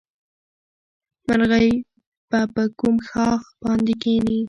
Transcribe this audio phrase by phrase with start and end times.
[1.27, 1.69] مرغۍ
[2.29, 4.37] به په کوم ښاخ باندې کېني؟